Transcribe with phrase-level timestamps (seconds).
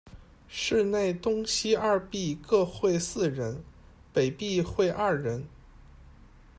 [0.47, 3.63] 室内东西二壁各绘四人，
[4.11, 5.47] 北壁绘二人。